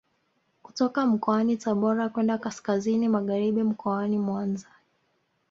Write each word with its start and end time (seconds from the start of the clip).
Kutoka 0.63 1.05
mkoani 1.05 1.57
Tabora 1.57 2.09
kwenda 2.09 2.37
kaskazini 2.37 3.07
magharibi 3.07 3.63
mkoani 3.63 4.19
Mwanza 4.19 4.67